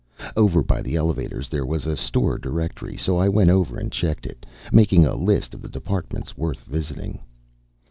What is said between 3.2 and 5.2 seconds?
went over and checked it, making a